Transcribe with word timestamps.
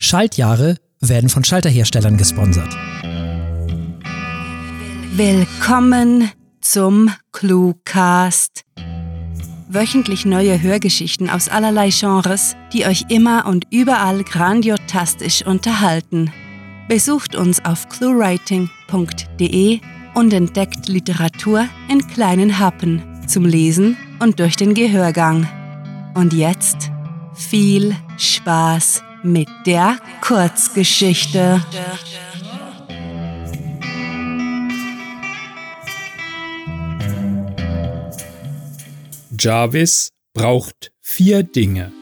Schaltjahre 0.00 0.76
werden 1.00 1.28
von 1.28 1.42
Schalterherstellern 1.42 2.16
gesponsert. 2.16 2.72
Willkommen 5.16 6.30
zum 6.60 7.10
Cluecast. 7.32 8.62
Wöchentlich 9.68 10.24
neue 10.24 10.62
Hörgeschichten 10.62 11.28
aus 11.28 11.48
allerlei 11.48 11.90
Genres, 11.90 12.54
die 12.72 12.86
euch 12.86 13.06
immer 13.08 13.46
und 13.46 13.66
überall 13.70 14.22
grandiotastisch 14.22 15.44
unterhalten. 15.44 16.32
Besucht 16.88 17.34
uns 17.34 17.62
auf 17.64 17.88
cluewriting.de 17.88 19.80
und 20.14 20.32
entdeckt 20.32 20.88
Literatur 20.88 21.66
in 21.90 22.06
kleinen 22.06 22.60
Happen 22.60 23.02
zum 23.26 23.44
Lesen 23.44 23.96
und 24.20 24.38
durch 24.38 24.54
den 24.56 24.74
Gehörgang. 24.74 25.48
Und 26.14 26.32
jetzt 26.32 26.90
viel 27.34 27.94
Spaß 28.16 29.02
mit 29.22 29.48
der 29.66 29.98
Kurzgeschichte. 30.20 31.62
Jarvis 39.38 40.10
braucht 40.34 40.90
vier 41.00 41.42
Dinge. 41.42 41.92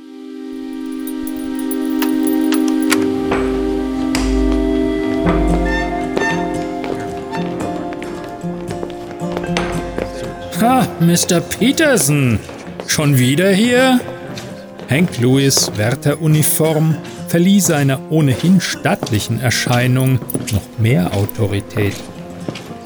Ha, 10.60 10.88
Mr. 11.00 11.40
Peterson, 11.40 12.40
schon 12.86 13.18
wieder 13.18 13.52
hier? 13.52 14.00
Hank 14.88 15.18
Lewis 15.18 15.70
Wärteruniform 15.76 16.96
verlieh 17.28 17.60
seiner 17.60 18.00
ohnehin 18.10 18.60
stattlichen 18.60 19.40
Erscheinung 19.40 20.20
noch 20.52 20.78
mehr 20.78 21.12
Autorität. 21.14 21.94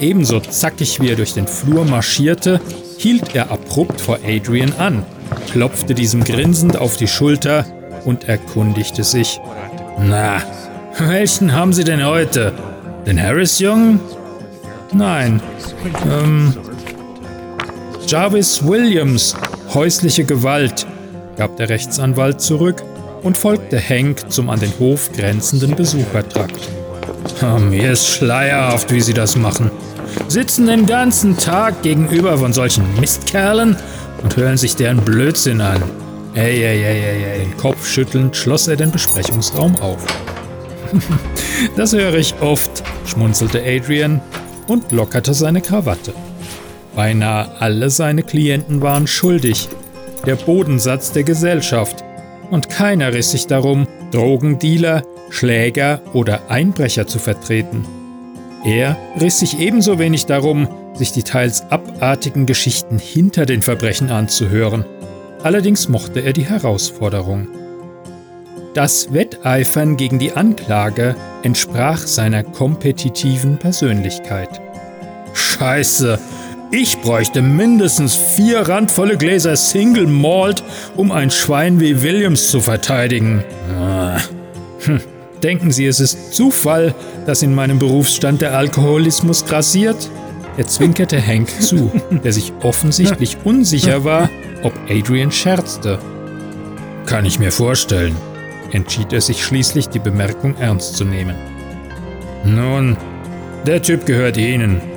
Ebenso 0.00 0.40
zackig 0.40 1.00
wie 1.00 1.10
er 1.10 1.16
durch 1.16 1.34
den 1.34 1.46
Flur 1.46 1.84
marschierte, 1.84 2.60
hielt 2.96 3.34
er 3.34 3.50
abrupt 3.50 4.00
vor 4.00 4.18
Adrian 4.26 4.72
an, 4.78 5.04
klopfte 5.52 5.94
diesem 5.94 6.24
grinsend 6.24 6.78
auf 6.78 6.96
die 6.96 7.06
Schulter 7.06 7.66
und 8.06 8.28
erkundigte 8.28 9.04
sich. 9.04 9.40
Na, 9.98 10.42
welchen 10.98 11.54
haben 11.54 11.74
Sie 11.74 11.84
denn 11.84 12.04
heute? 12.04 12.54
Den 13.06 13.20
Harris-Jungen? 13.20 14.00
Nein. 14.92 15.40
Ähm. 16.10 16.54
Jarvis 18.06 18.66
Williams, 18.66 19.36
häusliche 19.72 20.24
Gewalt, 20.24 20.86
gab 21.40 21.56
der 21.56 21.70
Rechtsanwalt 21.70 22.42
zurück 22.42 22.82
und 23.22 23.34
folgte 23.34 23.80
Hank 23.80 24.30
zum 24.30 24.50
an 24.50 24.60
den 24.60 24.74
Hof 24.78 25.10
grenzenden 25.10 25.74
Besuchertrakt. 25.74 26.68
Oh, 27.42 27.58
mir 27.58 27.92
ist 27.92 28.08
schleierhaft, 28.08 28.92
wie 28.92 29.00
sie 29.00 29.14
das 29.14 29.36
machen. 29.36 29.70
Sitzen 30.28 30.66
den 30.66 30.84
ganzen 30.84 31.38
Tag 31.38 31.80
gegenüber 31.80 32.36
von 32.36 32.52
solchen 32.52 32.84
Mistkerlen 33.00 33.74
und 34.22 34.36
hören 34.36 34.58
sich 34.58 34.76
deren 34.76 34.98
Blödsinn 34.98 35.62
an. 35.62 35.82
Ey, 36.34 36.62
ey, 36.62 36.84
ey, 36.84 37.02
ey, 37.04 37.24
ey. 37.24 37.46
Den 37.46 37.56
Kopf 37.56 37.88
schüttelnd 37.88 38.36
schloss 38.36 38.68
er 38.68 38.76
den 38.76 38.90
Besprechungsraum 38.90 39.76
auf. 39.76 40.04
das 41.74 41.94
höre 41.94 42.16
ich 42.16 42.34
oft, 42.42 42.82
schmunzelte 43.06 43.62
Adrian 43.64 44.20
und 44.66 44.92
lockerte 44.92 45.32
seine 45.32 45.62
Krawatte. 45.62 46.12
Beinahe 46.94 47.50
alle 47.60 47.88
seine 47.88 48.24
Klienten 48.24 48.82
waren 48.82 49.06
schuldig, 49.06 49.70
der 50.26 50.36
Bodensatz 50.36 51.12
der 51.12 51.24
Gesellschaft, 51.24 52.04
und 52.50 52.68
keiner 52.68 53.12
riss 53.12 53.30
sich 53.30 53.46
darum, 53.46 53.86
Drogendealer, 54.10 55.04
Schläger 55.30 56.02
oder 56.12 56.50
Einbrecher 56.50 57.06
zu 57.06 57.18
vertreten. 57.18 57.84
Er 58.64 58.96
riss 59.20 59.38
sich 59.38 59.60
ebenso 59.60 59.98
wenig 59.98 60.26
darum, 60.26 60.68
sich 60.94 61.12
die 61.12 61.22
teils 61.22 61.62
abartigen 61.70 62.46
Geschichten 62.46 62.98
hinter 62.98 63.46
den 63.46 63.62
Verbrechen 63.62 64.10
anzuhören. 64.10 64.84
Allerdings 65.42 65.88
mochte 65.88 66.20
er 66.20 66.32
die 66.32 66.44
Herausforderung. 66.44 67.48
Das 68.74 69.12
Wetteifern 69.12 69.96
gegen 69.96 70.18
die 70.18 70.32
Anklage 70.32 71.16
entsprach 71.42 71.98
seiner 71.98 72.44
kompetitiven 72.44 73.58
Persönlichkeit. 73.58 74.60
Scheiße, 75.32 76.18
ich 76.70 77.00
bräuchte 77.00 77.42
mindestens 77.42 78.14
vier 78.14 78.60
randvolle 78.60 79.16
Gläser 79.16 79.56
Single 79.56 80.06
Malt, 80.06 80.62
um 80.96 81.10
ein 81.10 81.30
Schwein 81.30 81.80
wie 81.80 82.02
Williams 82.02 82.48
zu 82.48 82.60
verteidigen. 82.60 83.42
Ah. 83.76 84.18
Hm. 84.84 85.00
Denken 85.42 85.72
Sie, 85.72 85.86
es 85.86 86.00
ist 86.00 86.34
Zufall, 86.34 86.94
dass 87.26 87.42
in 87.42 87.54
meinem 87.54 87.78
Berufsstand 87.78 88.42
der 88.42 88.56
Alkoholismus 88.56 89.46
grassiert? 89.46 90.10
Er 90.56 90.66
zwinkerte 90.66 91.24
Hank 91.24 91.48
zu, 91.60 91.90
der 92.22 92.32
sich 92.32 92.52
offensichtlich 92.62 93.38
unsicher 93.44 94.04
war, 94.04 94.28
ob 94.62 94.72
Adrian 94.88 95.32
scherzte. 95.32 95.98
Kann 97.06 97.24
ich 97.24 97.38
mir 97.38 97.50
vorstellen, 97.50 98.14
entschied 98.70 99.12
er 99.12 99.20
sich 99.20 99.44
schließlich, 99.44 99.88
die 99.88 99.98
Bemerkung 99.98 100.56
ernst 100.58 100.96
zu 100.96 101.04
nehmen. 101.04 101.34
Nun, 102.44 102.96
der 103.66 103.82
Typ 103.82 104.06
gehört 104.06 104.36
Ihnen. 104.36 104.89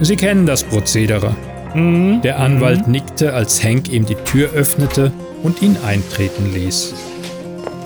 Sie 0.00 0.16
kennen 0.16 0.46
das 0.46 0.64
Prozedere. 0.64 1.36
Mhm. 1.74 2.22
Der 2.22 2.38
Anwalt 2.40 2.86
mhm. 2.86 2.92
nickte, 2.92 3.34
als 3.34 3.62
Hank 3.62 3.88
ihm 3.90 4.06
die 4.06 4.14
Tür 4.14 4.50
öffnete 4.52 5.12
und 5.42 5.62
ihn 5.62 5.76
eintreten 5.86 6.52
ließ. 6.52 6.94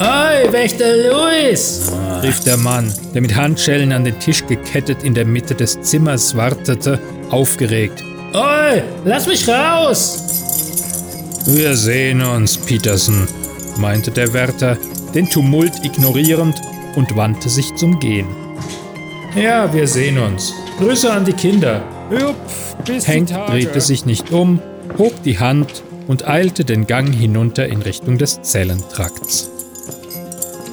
Oi, 0.00 0.52
Wächter 0.52 0.96
Louis! 0.96 1.92
rief 2.22 2.40
der 2.40 2.56
Mann, 2.56 2.92
der 3.14 3.20
mit 3.20 3.36
Handschellen 3.36 3.92
an 3.92 4.04
den 4.04 4.18
Tisch 4.18 4.44
gekettet 4.46 5.04
in 5.04 5.14
der 5.14 5.24
Mitte 5.24 5.54
des 5.54 5.80
Zimmers 5.82 6.36
wartete, 6.36 6.98
aufgeregt. 7.30 8.02
Oi, 8.32 8.82
lass 9.04 9.26
mich 9.28 9.48
raus! 9.48 10.20
Wir 11.46 11.76
sehen 11.76 12.22
uns, 12.22 12.56
Peterson, 12.56 13.28
meinte 13.76 14.10
der 14.10 14.32
Wärter, 14.32 14.76
den 15.14 15.28
Tumult 15.28 15.84
ignorierend 15.84 16.60
und 16.96 17.14
wandte 17.16 17.48
sich 17.48 17.72
zum 17.76 18.00
Gehen. 18.00 18.26
Ja, 19.36 19.72
wir 19.72 19.86
sehen 19.86 20.18
uns. 20.18 20.52
Grüße 20.78 21.12
an 21.12 21.24
die 21.24 21.32
Kinder. 21.32 21.82
Hank 22.10 23.28
drehte 23.46 23.80
sich 23.80 24.04
nicht 24.06 24.30
um, 24.30 24.60
hob 24.98 25.22
die 25.22 25.38
Hand 25.38 25.82
und 26.06 26.28
eilte 26.28 26.64
den 26.64 26.86
Gang 26.86 27.14
hinunter 27.14 27.66
in 27.66 27.82
Richtung 27.82 28.18
des 28.18 28.42
Zellentrakts. 28.42 29.50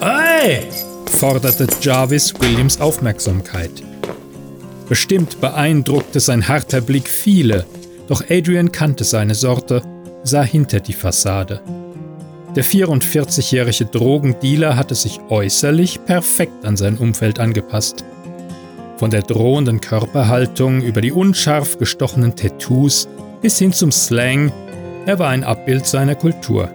Ey! 0.02 0.64
forderte 1.08 1.68
Jarvis 1.81 2.34
Williams 2.40 2.81
Aufmerksamkeit. 2.81 3.72
Bestimmt 4.90 5.40
beeindruckte 5.40 6.20
sein 6.20 6.47
harter 6.47 6.81
Blick 6.81 7.08
viele, 7.08 7.66
doch 8.08 8.24
Adrian 8.30 8.72
kannte 8.72 9.03
seine 9.03 9.36
Sorte, 9.36 9.84
sah 10.24 10.44
hinter 10.44 10.80
die 10.80 10.94
Fassade. 10.94 11.62
Der 12.56 12.66
44-jährige 12.66 13.86
Drogendealer 13.86 14.75
hatte 14.75 14.96
sich 14.96 15.22
äußerlich 15.30 16.03
perfekt 16.06 16.66
an 16.66 16.75
sein 16.75 16.97
Umfeld 16.97 17.40
angepasst. 17.40 18.03
Von 19.01 19.09
der 19.09 19.23
drohenden 19.23 19.81
Körperhaltung 19.81 20.84
über 20.84 21.01
die 21.01 21.12
unscharf 21.12 21.79
gestochenen 21.79 22.35
Tattoos 22.35 23.07
bis 23.41 23.57
hin 23.57 23.73
zum 23.73 23.91
Slang, 23.91 24.51
er 25.07 25.17
war 25.17 25.29
ein 25.29 25.44
Abbild 25.44 25.88
seiner 25.88 26.13
Kultur. 26.13 26.69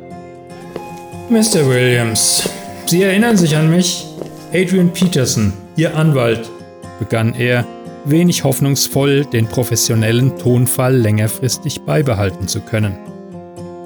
Mr. 1.31 1.69
Williams, 1.69 2.51
Sie 2.87 3.05
erinnern 3.05 3.37
sich 3.37 3.55
an 3.55 3.71
mich? 3.71 4.05
Adrian 4.53 4.93
Peterson, 4.93 5.53
Ihr 5.77 5.97
Anwalt, 5.97 6.51
begann 6.99 7.33
er, 7.33 7.65
wenig 8.05 8.43
hoffnungsvoll, 8.43 9.25
den 9.27 9.47
professionellen 9.47 10.37
Tonfall 10.37 10.97
längerfristig 10.97 11.83
beibehalten 11.83 12.49
zu 12.49 12.59
können. 12.59 12.97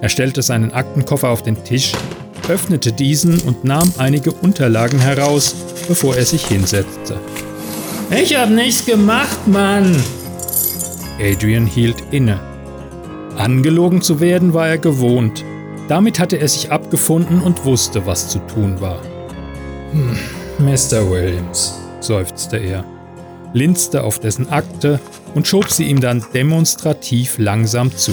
Er 0.01 0.09
stellte 0.09 0.41
seinen 0.41 0.73
Aktenkoffer 0.73 1.29
auf 1.29 1.43
den 1.43 1.63
Tisch, 1.63 1.93
öffnete 2.49 2.91
diesen 2.91 3.39
und 3.41 3.65
nahm 3.65 3.93
einige 3.99 4.33
Unterlagen 4.33 4.99
heraus, 4.99 5.55
bevor 5.89 6.17
er 6.17 6.25
sich 6.25 6.47
hinsetzte. 6.47 7.21
Ich 8.11 8.37
hab 8.37 8.51
nichts 8.51 8.85
gemacht, 8.85 9.47
Mann! 9.47 9.95
Adrian 11.21 11.67
hielt 11.67 12.03
inne. 12.11 12.41
Angelogen 13.37 14.03
zu 14.03 14.19
werden 14.19 14.53
war 14.53 14.69
er 14.69 14.79
gewohnt. 14.79 15.45
Damit 15.87 16.19
hatte 16.19 16.37
er 16.37 16.49
sich 16.49 16.73
abgefunden 16.73 17.41
und 17.41 17.65
wusste, 17.65 18.07
was 18.07 18.29
zu 18.29 18.41
tun 18.41 18.81
war. 18.81 19.01
Hm, 19.93 20.19
Mr. 20.59 21.09
Williams, 21.09 21.79
seufzte 22.01 22.57
er, 22.57 22.85
linste 23.53 24.03
auf 24.03 24.19
dessen 24.19 24.49
Akte 24.49 24.99
und 25.35 25.47
schob 25.47 25.71
sie 25.71 25.85
ihm 25.85 26.01
dann 26.01 26.25
demonstrativ 26.35 27.39
langsam 27.39 27.97
zu. 27.97 28.13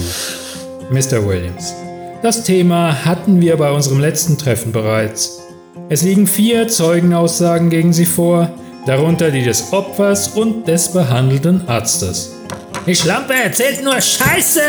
Mr. 0.90 1.26
Williams, 1.26 1.74
das 2.22 2.44
Thema 2.44 3.04
hatten 3.04 3.40
wir 3.40 3.56
bei 3.56 3.72
unserem 3.72 3.98
letzten 3.98 4.38
Treffen 4.38 4.70
bereits. 4.70 5.40
Es 5.88 6.02
liegen 6.02 6.26
vier 6.28 6.68
Zeugenaussagen 6.68 7.68
gegen 7.70 7.92
Sie 7.92 8.06
vor, 8.06 8.50
darunter 8.88 9.30
die 9.30 9.42
des 9.42 9.70
Opfers 9.74 10.28
und 10.28 10.66
des 10.66 10.90
behandelnden 10.90 11.68
Arztes. 11.68 12.32
Die 12.86 12.94
Schlampe 12.94 13.34
erzählt 13.34 13.84
nur 13.84 14.00
Scheiße! 14.00 14.62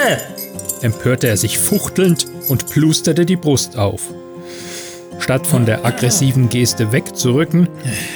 empörte 0.81 1.27
er 1.27 1.38
sich 1.38 1.57
fuchtelnd 1.57 2.25
und 2.50 2.69
plusterte 2.69 3.25
die 3.25 3.38
Brust 3.38 3.77
auf. 3.77 4.01
Statt 5.19 5.48
von 5.48 5.66
der 5.66 5.86
aggressiven 5.86 6.50
Geste 6.50 6.92
wegzurücken, 6.92 7.69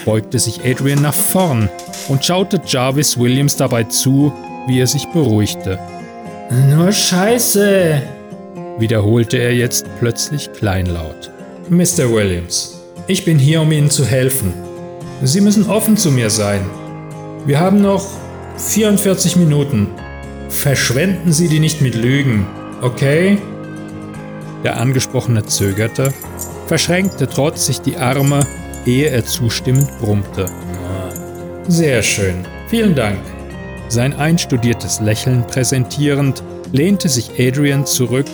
beugte 0.04 0.40
sich 0.40 0.66
Adrian 0.66 1.02
nach 1.02 1.14
vorn 1.14 1.70
und 2.10 2.26
schaute 2.26 2.62
Jarvis 2.66 3.18
Williams 3.18 3.56
dabei 3.56 3.84
zu, 3.86 4.34
wie 4.68 4.82
er 4.82 4.88
sich 4.88 5.06
beruhigte. 5.08 5.80
Nur 6.70 6.92
Scheiße, 6.92 8.02
wiederholte 8.78 9.38
er 9.38 9.56
jetzt 9.56 9.86
plötzlich 10.00 10.52
kleinlaut. 10.52 11.32
Mr. 11.70 12.12
Williams, 12.12 12.82
ich 13.08 13.24
bin 13.24 13.40
hier, 13.40 13.62
um 13.62 13.72
Ihnen 13.72 13.90
zu 13.90 14.06
helfen. 14.06 14.54
Sie 15.22 15.42
müssen 15.42 15.70
offen 15.70 15.96
zu 15.98 16.12
mir 16.12 16.30
sein. 16.30 16.62
Wir 17.46 17.60
haben 17.60 17.82
noch 17.82 18.06
44 18.58 19.36
Minuten. 19.36 19.88
Verschwenden 20.50 21.32
Sie 21.32 21.48
die 21.48 21.60
nicht 21.60 21.82
mit 21.82 21.96
Lügen, 21.96 22.46
okay? 22.82 23.38
Der 24.64 24.80
Angesprochene 24.80 25.46
zögerte, 25.46 26.14
verschränkte 26.68 27.28
trotzig 27.28 27.82
die 27.82 27.98
Arme, 27.98 28.46
ehe 28.86 29.10
er 29.10 29.26
zustimmend 29.26 29.90
brummte. 30.00 30.46
Sehr 31.68 32.02
schön. 32.02 32.46
Vielen 32.70 32.96
Dank. 32.96 33.20
Sein 33.90 34.14
einstudiertes 34.14 35.00
Lächeln 35.02 35.46
präsentierend, 35.48 36.44
lehnte 36.72 37.10
sich 37.10 37.32
Adrian 37.40 37.86
zurück 37.86 38.26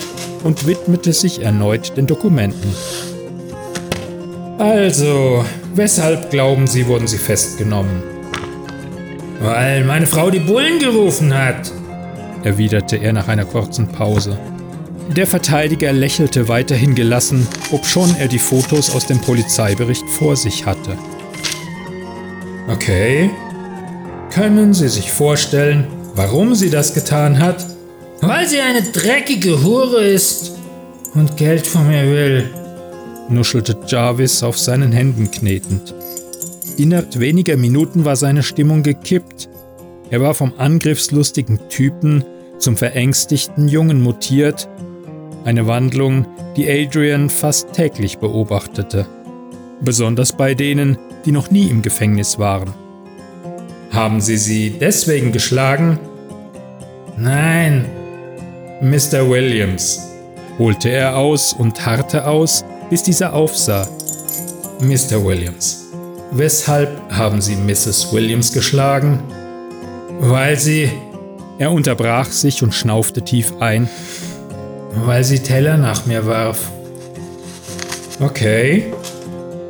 und 0.44 0.66
widmete 0.68 1.14
sich 1.14 1.42
erneut 1.42 1.98
den 1.98 2.08
Dokumenten. 2.08 2.74
Also, 4.58 5.46
weshalb 5.76 6.30
glauben 6.30 6.68
Sie, 6.68 6.88
wurden 6.88 7.08
Sie 7.08 7.18
festgenommen? 7.18 8.04
Weil 9.42 9.84
meine 9.86 10.06
Frau 10.06 10.30
die 10.30 10.40
Bullen 10.40 10.80
gerufen 10.80 11.34
hat, 11.34 11.72
erwiderte 12.44 12.98
er 12.98 13.14
nach 13.14 13.28
einer 13.28 13.46
kurzen 13.46 13.88
Pause. 13.88 14.38
Der 15.16 15.26
Verteidiger 15.26 15.92
lächelte 15.92 16.48
weiterhin 16.48 16.94
gelassen, 16.94 17.48
obschon 17.72 18.16
er 18.20 18.28
die 18.28 18.40
Fotos 18.40 18.94
aus 18.94 19.08
dem 19.08 19.20
Polizeibericht 19.20 20.08
vor 20.10 20.36
sich 20.36 20.66
hatte. 20.66 20.98
Okay. 22.68 23.32
Können 24.32 24.76
Sie 24.76 24.90
sich 24.90 25.12
vorstellen, 25.12 25.88
warum 26.14 26.54
sie 26.54 26.70
das 26.70 26.94
getan 26.94 27.40
hat? 27.40 27.66
Weil 28.22 28.48
sie 28.48 28.60
eine 28.60 28.84
dreckige 28.84 29.64
Hure 29.64 30.04
ist 30.04 30.52
und 31.16 31.38
Geld 31.38 31.66
von 31.66 31.88
mir 31.88 32.04
will, 32.04 32.50
nuschelte 33.30 33.78
Jarvis 33.88 34.44
auf 34.44 34.58
seinen 34.58 34.92
Händen 34.92 35.32
knetend. 35.32 35.94
Innerhalb 36.78 37.20
weniger 37.20 37.58
Minuten 37.58 38.06
war 38.06 38.16
seine 38.16 38.44
Stimmung 38.44 38.84
gekippt. 38.84 39.50
Er 40.10 40.22
war 40.22 40.34
vom 40.34 40.54
angriffslustigen 40.58 41.60
Typen 41.70 42.24
zum 42.58 42.78
verängstigten 42.78 43.68
Jungen 43.68 44.02
mutiert, 44.02 44.68
eine 45.46 45.68
Wandlung, 45.68 46.26
die 46.58 46.70
Adrian 46.70 47.30
fast 47.30 47.74
täglich 47.74 48.18
beobachtete, 48.18 49.06
besonders 49.82 50.34
bei 50.34 50.54
denen, 50.54 50.98
die 51.26 51.32
noch 51.32 51.52
nie 51.52 51.68
im 51.68 51.82
Gefängnis 51.82 52.40
waren. 52.40 52.74
Haben 53.92 54.22
Sie 54.22 54.38
sie 54.38 54.76
deswegen 54.80 55.32
geschlagen? 55.32 56.00
Nein, 57.18 57.86
Mr. 58.82 59.30
Williams, 59.30 60.08
holte 60.58 60.90
er 60.90 61.18
aus 61.18 61.54
und 61.54 61.86
harrte 61.86 62.28
aus, 62.28 62.64
bis 62.90 63.04
dieser 63.04 63.34
aufsah. 63.34 63.88
Mr. 64.82 65.24
Williams, 65.24 65.86
weshalb 66.32 66.90
haben 67.12 67.42
Sie 67.42 67.56
Mrs. 67.56 68.12
Williams 68.14 68.54
geschlagen? 68.54 69.20
Weil 70.20 70.58
sie... 70.60 70.90
Er 71.58 71.72
unterbrach 71.72 72.32
sich 72.32 72.64
und 72.64 72.74
schnaufte 72.74 73.22
tief 73.22 73.54
ein. 73.60 73.90
Weil 74.94 75.26
sie 75.26 75.40
Teller 75.40 75.78
nach 75.78 76.06
mir 76.06 76.26
warf. 76.26 76.58
Okay. 78.22 78.94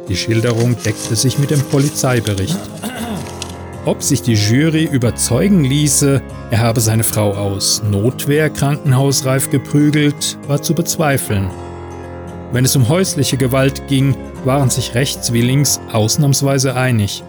Die 0.07 0.15
Schilderung 0.15 0.75
deckte 0.83 1.15
sich 1.15 1.39
mit 1.39 1.49
dem 1.49 1.61
Polizeibericht. 1.61 2.59
Ob 3.85 4.03
sich 4.03 4.21
die 4.21 4.33
Jury 4.33 4.83
überzeugen 4.83 5.63
ließe, 5.63 6.21
er 6.51 6.59
habe 6.59 6.79
seine 6.79 7.03
Frau 7.03 7.31
aus 7.31 7.81
Notwehr 7.83 8.51
krankenhausreif 8.51 9.49
geprügelt, 9.49 10.37
war 10.47 10.61
zu 10.61 10.75
bezweifeln. 10.75 11.49
Wenn 12.51 12.65
es 12.65 12.75
um 12.75 12.89
häusliche 12.89 13.37
Gewalt 13.37 13.87
ging, 13.87 14.15
waren 14.43 14.69
sich 14.69 14.95
rechts 14.95 15.33
wie 15.33 15.41
links 15.41 15.79
ausnahmsweise 15.91 16.75
einig. 16.75 17.23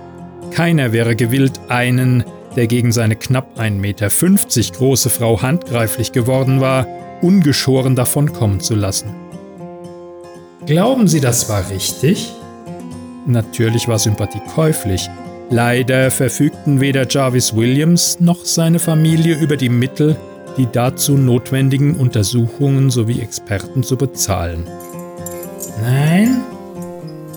Keiner 0.51 0.93
wäre 0.93 1.17
gewillt, 1.17 1.61
einen, 1.69 2.25
der 2.57 2.67
gegen 2.67 2.93
seine 2.93 3.17
knapp 3.17 3.59
1,50 3.59 3.71
Meter 3.73 4.09
große 4.79 5.11
Frau 5.11 5.43
handgreiflich 5.43 6.13
geworden 6.13 6.61
war, 6.61 6.87
ungeschoren 7.23 7.97
davonkommen 7.97 8.61
zu 8.61 8.75
lassen. 8.75 9.15
Glauben 10.67 11.09
Sie, 11.09 11.21
das 11.21 11.49
war 11.49 11.71
richtig? 11.71 12.33
Natürlich 13.27 13.89
war 13.89 13.99
Sympathie 13.99 14.41
käuflich, 14.55 15.11
Leider 15.53 16.13
verfügten 16.13 16.81
weder 16.81 17.09
Jarvis 17.09 17.57
Williams 17.57 18.21
noch 18.21 18.45
seine 18.45 18.79
Familie 18.79 19.37
über 19.37 19.57
die 19.57 19.69
Mittel, 19.69 20.17
die 20.57 20.69
dazu 20.71 21.17
notwendigen 21.17 21.97
Untersuchungen 21.97 22.89
sowie 22.89 23.19
Experten 23.19 23.83
zu 23.83 23.97
bezahlen. 23.97 24.69
Nein? 25.81 26.43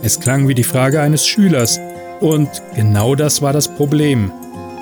Es 0.02 0.20
klang 0.20 0.48
wie 0.48 0.56
die 0.56 0.64
Frage 0.64 1.02
eines 1.02 1.26
Schülers, 1.26 1.80
und 2.20 2.50
genau 2.76 3.16
das 3.16 3.42
war 3.42 3.54
das 3.54 3.68
Problem. 3.68 4.32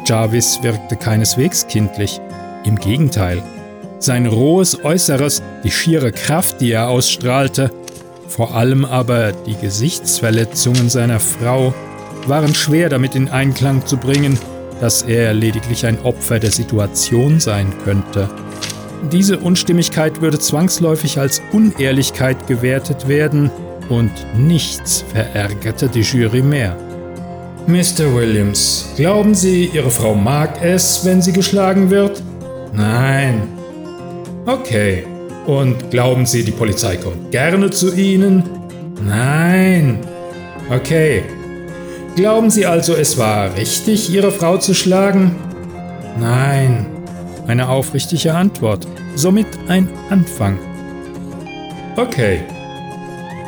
Jarvis 0.06 0.60
wirkte 0.64 0.96
keineswegs 0.96 1.68
kindlich, 1.68 2.20
im 2.66 2.76
Gegenteil. 2.78 3.42
Sein 4.00 4.26
rohes 4.26 4.84
Äußeres, 4.84 5.44
die 5.64 5.72
schiere 5.72 6.12
Kraft, 6.12 6.60
die 6.62 6.72
er 6.72 6.90
ausstrahlte, 6.90 7.72
vor 8.28 8.56
allem 8.56 8.86
aber 8.86 9.32
die 9.32 9.56
Gesichtsverletzungen 9.56 10.90
seiner 10.90 11.20
Frau 11.20 11.74
waren 12.28 12.56
schwer 12.56 12.90
damit 12.90 13.16
in 13.16 13.30
Einklang 13.30 13.86
zu 13.86 13.98
bringen, 13.98 14.40
dass 14.80 15.04
er 15.04 15.34
lediglich 15.34 15.86
ein 15.86 16.02
Opfer 16.02 16.40
der 16.40 16.52
Situation 16.52 17.40
sein 17.40 17.74
könnte. 17.84 18.30
Diese 19.10 19.40
Unstimmigkeit 19.40 20.22
würde 20.22 20.38
zwangsläufig 20.38 21.18
als 21.20 21.42
Unehrlichkeit 21.52 22.48
gewertet 22.48 23.08
werden 23.08 23.50
und 23.90 24.12
nichts 24.38 25.04
verärgerte 25.12 25.88
die 25.88 26.02
Jury 26.02 26.42
mehr. 26.42 26.78
Mr. 27.68 28.14
Williams, 28.14 28.90
glauben 28.96 29.36
Sie, 29.36 29.72
Ihre 29.74 29.92
Frau 29.92 30.16
mag 30.16 30.64
es, 30.64 31.04
wenn 31.06 31.22
sie 31.22 31.34
geschlagen 31.34 31.90
wird? 31.90 32.22
Nein. 32.74 33.44
Okay. 34.46 35.06
Und 35.46 35.90
glauben 35.90 36.26
Sie, 36.26 36.44
die 36.44 36.52
Polizei 36.52 36.98
kommt 36.98 37.32
gerne 37.32 37.70
zu 37.72 37.94
Ihnen? 37.96 38.44
Nein. 39.04 40.00
Okay. 40.70 41.24
Glauben 42.16 42.50
Sie 42.50 42.66
also, 42.66 42.94
es 42.94 43.18
war 43.18 43.56
richtig, 43.56 44.10
Ihre 44.12 44.32
Frau 44.32 44.58
zu 44.58 44.74
schlagen? 44.74 45.36
Nein. 46.20 46.91
Eine 47.48 47.70
aufrichtige 47.70 48.34
Antwort. 48.34 48.88
Somit 49.16 49.48
ein 49.68 49.90
Anfang. 50.10 50.58
Okay. 51.96 52.42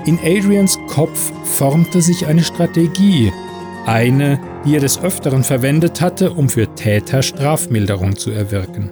In 0.06 0.20
Adrians 0.20 0.78
Kopf 0.88 1.32
formte 1.44 2.02
sich 2.02 2.26
eine 2.28 2.44
Strategie. 2.44 3.32
Eine, 3.86 4.40
die 4.66 4.76
er 4.76 4.82
des 4.82 5.02
Öfteren 5.02 5.44
verwendet 5.44 6.02
hatte, 6.02 6.32
um 6.32 6.50
für 6.50 6.68
Täter 6.76 7.22
Strafmilderung 7.22 8.18
zu 8.18 8.32
erwirken. 8.32 8.90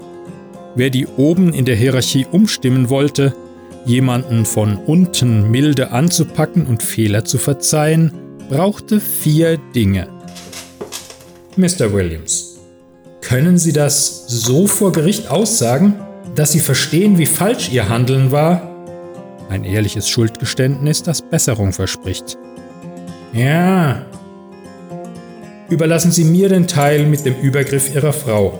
Wer 0.75 0.89
die 0.89 1.05
oben 1.05 1.53
in 1.53 1.65
der 1.65 1.75
Hierarchie 1.75 2.25
umstimmen 2.31 2.89
wollte, 2.89 3.33
jemanden 3.85 4.45
von 4.45 4.77
unten 4.77 5.51
milde 5.51 5.91
anzupacken 5.91 6.65
und 6.65 6.83
Fehler 6.83 7.25
zu 7.25 7.37
verzeihen, 7.37 8.13
brauchte 8.49 8.99
vier 8.99 9.57
Dinge. 9.75 10.07
Mr. 11.57 11.91
Williams, 11.91 12.50
können 13.21 13.57
Sie 13.57 13.71
das 13.71 14.25
so 14.27 14.67
vor 14.67 14.91
Gericht 14.91 15.29
aussagen, 15.29 15.95
dass 16.35 16.51
Sie 16.51 16.59
verstehen, 16.59 17.17
wie 17.17 17.25
falsch 17.25 17.69
Ihr 17.71 17.87
Handeln 17.87 18.31
war? 18.31 18.67
Ein 19.49 19.63
ehrliches 19.63 20.09
Schuldgeständnis, 20.09 21.03
das 21.03 21.21
Besserung 21.21 21.71
verspricht. 21.71 22.37
Ja. 23.33 24.05
Überlassen 25.69 26.11
Sie 26.11 26.25
mir 26.25 26.49
den 26.49 26.67
Teil 26.67 27.05
mit 27.05 27.25
dem 27.25 27.35
Übergriff 27.39 27.93
Ihrer 27.93 28.13
Frau. 28.13 28.59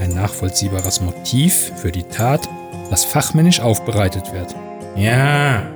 Ein 0.00 0.14
nachvollziehbares 0.14 1.00
Motiv 1.00 1.72
für 1.76 1.90
die 1.90 2.04
Tat, 2.04 2.48
das 2.90 3.04
fachmännisch 3.04 3.60
aufbereitet 3.60 4.32
wird. 4.32 4.54
Ja. 4.96 5.66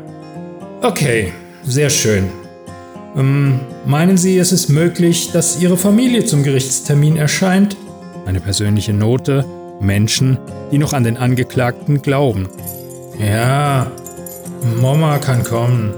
Okay, 0.80 1.32
sehr 1.64 1.90
schön. 1.90 2.41
Ähm, 3.16 3.60
meinen 3.84 4.16
Sie, 4.16 4.38
es 4.38 4.52
ist 4.52 4.68
möglich, 4.68 5.32
dass 5.32 5.60
Ihre 5.60 5.76
Familie 5.76 6.24
zum 6.24 6.42
Gerichtstermin 6.42 7.16
erscheint? 7.16 7.76
Eine 8.24 8.40
persönliche 8.40 8.92
Note, 8.92 9.44
Menschen, 9.80 10.38
die 10.70 10.78
noch 10.78 10.92
an 10.92 11.04
den 11.04 11.16
Angeklagten 11.16 12.00
glauben. 12.00 12.48
Ja, 13.18 13.90
Mama 14.80 15.18
kann 15.18 15.44
kommen. 15.44 15.92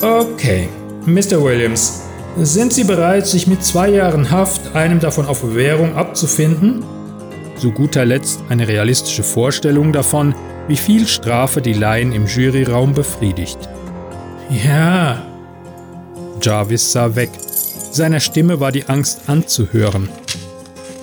Okay, 0.00 0.68
Mr. 1.06 1.42
Williams, 1.42 2.02
sind 2.36 2.72
Sie 2.72 2.84
bereit, 2.84 3.26
sich 3.26 3.46
mit 3.46 3.64
zwei 3.64 3.90
Jahren 3.90 4.30
Haft, 4.30 4.74
einem 4.76 5.00
davon 5.00 5.26
auf 5.26 5.42
Bewährung, 5.42 5.94
abzufinden? 5.96 6.84
Zu 7.56 7.72
guter 7.72 8.04
Letzt 8.04 8.40
eine 8.48 8.68
realistische 8.68 9.22
Vorstellung 9.22 9.92
davon, 9.92 10.34
wie 10.68 10.76
viel 10.76 11.06
Strafe 11.06 11.60
die 11.60 11.72
Laien 11.72 12.12
im 12.12 12.26
Juryraum 12.26 12.94
befriedigt. 12.94 13.58
Ja. 14.64 15.29
Jarvis 16.40 16.92
sah 16.92 17.14
weg. 17.14 17.30
Seiner 17.92 18.20
Stimme 18.20 18.60
war 18.60 18.72
die 18.72 18.86
Angst 18.86 19.22
anzuhören. 19.26 20.08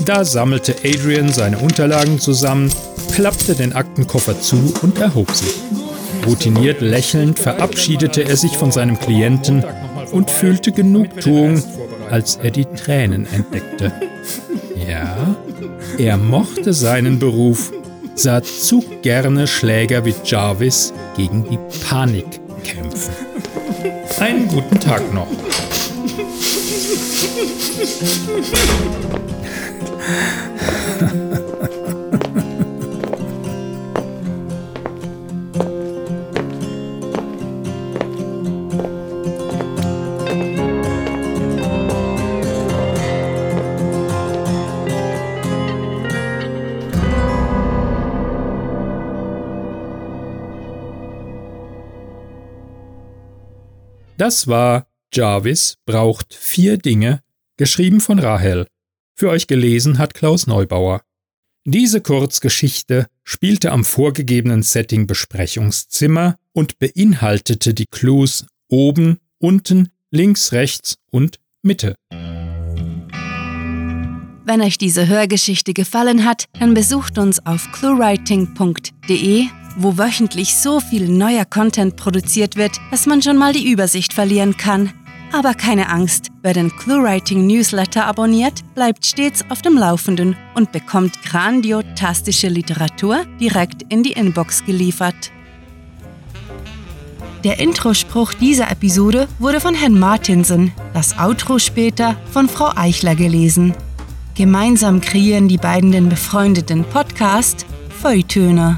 Da 0.06 0.24
sammelte 0.24 0.76
Adrian 0.84 1.32
seine 1.32 1.58
Unterlagen 1.58 2.20
zusammen, 2.20 2.72
klappte 3.12 3.56
den 3.56 3.74
Aktenkoffer 3.74 4.40
zu 4.40 4.74
und 4.82 5.00
erhob 5.00 5.32
sich. 5.32 5.56
Routiniert 6.26 6.82
lächelnd 6.82 7.40
verabschiedete 7.40 8.24
er 8.24 8.38
sich 8.38 8.58
von 8.58 8.72
seinem 8.72 9.00
Klienten 9.00 9.64
und 10.12 10.30
fühlte 10.30 10.72
Genugtuung, 10.72 11.64
als 12.10 12.38
er 12.42 12.52
die 12.52 12.66
Tränen 12.66 13.28
entdeckte. 13.32 13.92
Ja, 14.88 15.36
er 15.98 16.18
mochte 16.18 16.74
seinen 16.74 17.20
Beruf, 17.20 17.72
sah 18.16 18.42
zu 18.44 18.84
gerne 19.02 19.48
Schläger 19.48 20.06
wie 20.06 20.16
Jarvis 20.24 20.94
gegen 21.16 21.46
die 21.50 21.60
Panik 21.88 22.40
kämpfen. 22.64 23.27
Einen 24.20 24.48
guten 24.48 24.80
Tag 24.80 25.14
noch. 25.14 25.28
Das 54.18 54.48
war 54.48 54.88
Jarvis 55.14 55.78
braucht 55.86 56.34
vier 56.34 56.78
Dinge, 56.78 57.22
geschrieben 57.56 58.02
von 58.02 58.20
Rahel. 58.20 58.68
Für 59.14 59.30
euch 59.30 59.48
gelesen 59.48 60.00
hat 60.00 60.14
Klaus 60.16 60.48
Neubauer. 60.48 61.02
Diese 61.66 62.02
Kurzgeschichte 62.02 63.08
spielte 63.24 63.72
am 63.72 63.84
vorgegebenen 63.84 64.64
Setting 64.64 65.06
Besprechungszimmer 65.06 66.38
und 66.52 66.80
beinhaltete 66.80 67.74
die 67.74 67.86
Clues 67.86 68.46
oben, 68.70 69.20
unten, 69.38 69.90
links, 70.12 70.52
rechts 70.52 70.98
und 71.12 71.40
Mitte. 71.62 71.96
Wenn 74.50 74.62
euch 74.62 74.78
diese 74.78 75.08
Hörgeschichte 75.08 75.74
gefallen 75.74 76.26
hat, 76.26 76.46
dann 76.60 76.74
besucht 76.74 77.18
uns 77.18 77.46
auf 77.46 77.70
cluewriting.de 77.72 79.48
wo 79.78 79.98
wöchentlich 79.98 80.56
so 80.56 80.80
viel 80.80 81.08
neuer 81.08 81.46
Content 81.46 81.96
produziert 81.96 82.56
wird, 82.56 82.78
dass 82.92 83.06
man 83.06 83.22
schon 83.22 83.38
mal 83.38 83.54
die 83.54 83.72
Übersicht 83.72 84.14
verlieren 84.14 84.58
kann. 84.58 84.92
Aber 85.32 85.54
keine 85.54 85.90
Angst, 85.90 86.30
wer 86.42 86.54
den 86.54 86.70
ClueWriting 86.70 87.46
Newsletter 87.46 88.06
abonniert, 88.06 88.64
bleibt 88.76 89.06
stets 89.06 89.44
auf 89.50 89.62
dem 89.62 89.78
Laufenden 89.78 90.36
und 90.56 90.72
bekommt 90.72 91.22
grandiotastische 91.24 92.48
Literatur 92.48 93.26
direkt 93.40 93.84
in 93.90 94.04
die 94.04 94.14
Inbox 94.14 94.66
geliefert. 94.66 95.32
Der 97.44 97.60
Introspruch 97.60 98.34
dieser 98.34 98.72
Episode 98.72 99.28
wurde 99.38 99.60
von 99.60 99.76
Herrn 99.76 100.00
Martinsen, 100.00 100.72
das 100.94 101.18
Outro 101.20 101.60
später 101.60 102.16
von 102.32 102.50
Frau 102.50 102.72
Eichler 102.76 103.16
gelesen. 103.16 103.76
Gemeinsam 104.36 105.02
kreieren 105.02 105.48
die 105.48 105.58
beiden 105.58 105.92
den 105.92 106.10
befreundeten 106.10 106.84
Podcast 106.84 107.66
Feuilletöne 108.02 108.78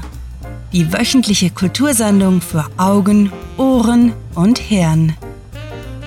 die 0.72 0.92
wöchentliche 0.92 1.50
Kultursendung 1.50 2.40
für 2.40 2.66
Augen, 2.76 3.32
Ohren 3.56 4.12
und 4.34 4.58
Hirn. 4.58 5.16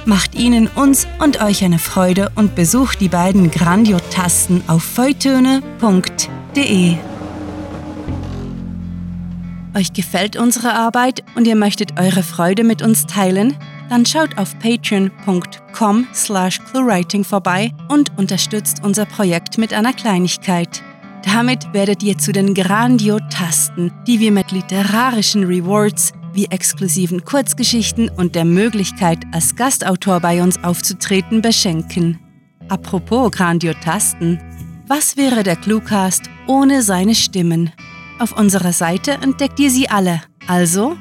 Macht 0.06 0.36
Ihnen, 0.36 0.68
uns 0.68 1.08
und 1.20 1.42
euch 1.42 1.64
eine 1.64 1.80
Freude 1.80 2.32
und 2.36 2.56
besucht 2.56 3.00
die 3.00 3.08
beiden 3.08 3.52
Grandiotasten 3.52 4.62
auf 4.68 4.84
feuilletöne.de. 4.84 6.98
Euch 9.76 9.94
gefällt 9.94 10.36
unsere 10.36 10.74
Arbeit 10.74 11.24
und 11.36 11.48
ihr 11.48 11.56
möchtet 11.56 12.00
eure 12.00 12.22
Freude 12.22 12.64
mit 12.64 12.82
uns 12.82 13.06
teilen? 13.06 13.56
Dann 13.90 14.06
schaut 14.06 14.38
auf 14.38 14.58
patreon.com 14.60 16.08
slash 16.14 16.60
vorbei 17.24 17.72
und 17.90 18.18
unterstützt 18.18 18.82
unser 18.84 19.06
Projekt 19.06 19.58
mit 19.58 19.74
einer 19.74 19.94
Kleinigkeit. 19.94 20.84
Damit 21.26 21.74
werdet 21.74 22.04
ihr 22.04 22.18
zu 22.18 22.32
den 22.32 22.54
Grandiotasten, 22.54 23.92
die 24.06 24.20
wir 24.20 24.32
mit 24.32 24.52
literarischen 24.52 25.46
Rewards 25.46 26.14
wie 26.34 26.46
exklusiven 26.46 27.24
Kurzgeschichten 27.24 28.10
und 28.10 28.36
der 28.36 28.46
Möglichkeit, 28.46 29.20
als 29.32 29.56
Gastautor 29.56 30.20
bei 30.20 30.42
uns 30.42 30.64
aufzutreten, 30.64 31.42
beschenken. 31.42 32.20
Apropos 32.70 33.32
Grandiotasten, 33.32 34.40
was 34.88 35.18
wäre 35.18 35.44
der 35.44 35.56
Cluecast 35.56 36.30
ohne 36.48 36.82
seine 36.82 37.16
Stimmen? 37.16 37.72
Auf 38.20 38.38
unserer 38.38 38.74
Seite 38.74 39.14
entdeckt 39.14 39.60
ihr 39.60 39.72
sie 39.72 39.90
alle, 39.90 40.22
also 40.48 40.96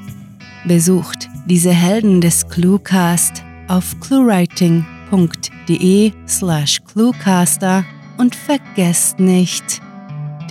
besucht 0.67 1.29
diese 1.47 1.73
Helden 1.73 2.21
des 2.21 2.49
Cluecast 2.49 3.43
auf 3.69 3.99
cluewriting.de 4.01 6.13
slash 6.27 6.81
cluecaster 6.85 7.85
und 8.19 8.35
vergesst 8.35 9.19
nicht, 9.19 9.82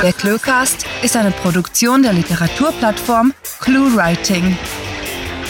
Der 0.01 0.13
Cluecast 0.13 0.87
ist 1.03 1.15
eine 1.15 1.29
Produktion 1.29 2.01
der 2.01 2.13
Literaturplattform 2.13 3.35
ClueWriting. 3.59 4.57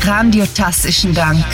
Grandiotastischen 0.00 1.14
Dank. 1.14 1.44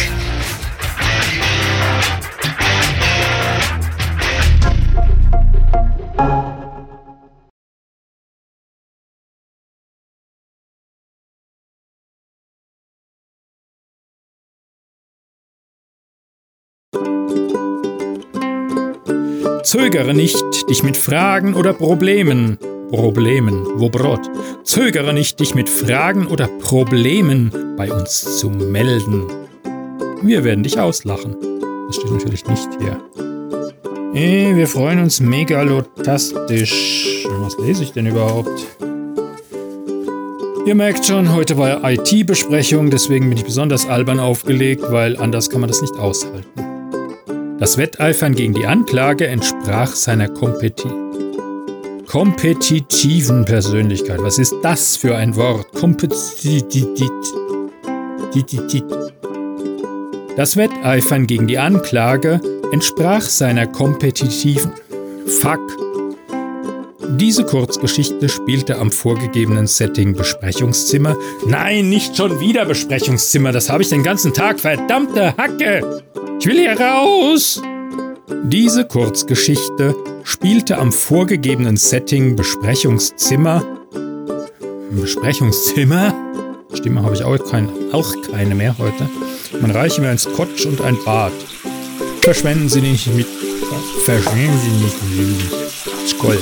Zögere 19.74 20.14
nicht, 20.14 20.70
dich 20.70 20.84
mit 20.84 20.96
Fragen 20.96 21.54
oder 21.54 21.72
Problemen, 21.72 22.58
Problemen, 22.90 23.66
wo 23.74 23.88
Brot, 23.88 24.20
zögere 24.62 25.12
nicht, 25.12 25.40
dich 25.40 25.56
mit 25.56 25.68
Fragen 25.68 26.28
oder 26.28 26.46
Problemen 26.46 27.50
bei 27.76 27.92
uns 27.92 28.38
zu 28.38 28.50
melden. 28.50 29.24
Wir 30.22 30.44
werden 30.44 30.62
dich 30.62 30.78
auslachen. 30.78 31.34
Das 31.88 31.96
steht 31.96 32.12
natürlich 32.12 32.46
nicht 32.46 32.68
hier. 32.78 33.02
Hey, 34.12 34.54
wir 34.54 34.68
freuen 34.68 35.00
uns 35.00 35.18
megalotastisch. 35.18 37.26
Was 37.40 37.58
lese 37.58 37.82
ich 37.82 37.90
denn 37.90 38.06
überhaupt? 38.06 38.68
Ihr 40.66 40.74
merkt 40.76 41.04
schon, 41.04 41.34
heute 41.34 41.58
war 41.58 41.82
IT-Besprechung, 41.82 42.90
deswegen 42.90 43.28
bin 43.28 43.38
ich 43.38 43.44
besonders 43.44 43.88
albern 43.88 44.20
aufgelegt, 44.20 44.84
weil 44.90 45.16
anders 45.16 45.50
kann 45.50 45.62
man 45.62 45.68
das 45.68 45.82
nicht 45.82 45.94
aushalten. 45.94 46.73
Das 47.58 47.78
Wetteifern 47.78 48.34
gegen 48.34 48.52
die 48.54 48.66
Anklage 48.66 49.26
entsprach 49.26 49.94
seiner 49.94 50.28
Kompeti 50.28 50.88
kompetitiven 52.06 53.44
Persönlichkeit. 53.44 54.22
Was 54.22 54.38
ist 54.38 54.54
das 54.62 54.96
für 54.96 55.16
ein 55.16 55.34
Wort? 55.34 55.72
Kompetitit. 55.72 57.02
Das 60.36 60.56
Wetteifern 60.56 61.26
gegen 61.26 61.48
die 61.48 61.58
Anklage 61.58 62.40
entsprach 62.72 63.22
seiner 63.22 63.66
kompetitiven 63.66 64.72
Fuck. 65.26 65.60
Diese 67.18 67.44
Kurzgeschichte 67.44 68.28
spielte 68.28 68.78
am 68.78 68.92
vorgegebenen 68.92 69.66
Setting 69.66 70.14
Besprechungszimmer. 70.14 71.16
Nein, 71.46 71.88
nicht 71.88 72.16
schon 72.16 72.38
wieder 72.38 72.64
Besprechungszimmer, 72.64 73.50
das 73.50 73.70
habe 73.70 73.82
ich 73.82 73.88
den 73.88 74.02
ganzen 74.02 74.32
Tag, 74.32 74.60
verdammte 74.60 75.36
Hacke! 75.36 76.02
Ich 76.38 76.46
will 76.46 76.58
hier 76.58 76.78
raus! 76.78 77.62
Diese 78.44 78.84
Kurzgeschichte 78.84 79.94
spielte 80.24 80.78
am 80.78 80.92
vorgegebenen 80.92 81.76
Setting 81.76 82.36
Besprechungszimmer. 82.36 83.64
Besprechungszimmer? 84.90 86.14
Stimme 86.74 87.02
habe 87.02 87.14
ich 87.14 87.24
auch, 87.24 87.38
kein, 87.50 87.68
auch 87.92 88.12
keine 88.30 88.54
mehr 88.54 88.76
heute. 88.78 89.08
Man 89.60 89.70
reiche 89.70 90.00
mir 90.00 90.08
ein 90.08 90.18
Scotch 90.18 90.66
und 90.66 90.80
ein 90.80 90.96
Bad. 91.04 91.32
Verschwenden 92.20 92.68
Sie 92.68 92.80
nicht 92.80 93.14
mit. 93.14 93.26
Verschwenden 94.04 94.58
Sie 94.62 94.84
nicht 94.84 94.96
mit. 95.16 96.08
Skoll. 96.08 96.38